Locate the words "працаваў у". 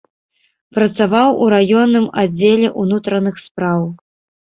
0.77-1.51